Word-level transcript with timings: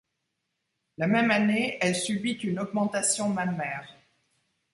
La 0.97 1.05
même 1.05 1.29
année, 1.29 1.77
elle 1.79 1.93
subit 1.95 2.31
une 2.31 2.57
augmentation 2.59 3.29
mammaire. 3.29 3.95